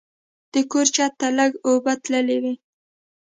د 0.53 0.55
کور 0.71 0.87
چت 0.95 1.11
ته 1.19 1.27
لږ 1.37 1.51
اوبه 1.67 1.93
تللې 2.03 2.37
وې. 2.43 2.53